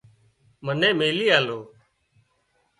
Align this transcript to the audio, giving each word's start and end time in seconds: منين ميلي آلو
منين 0.65 0.93
ميلي 0.99 1.25
آلو 1.37 1.59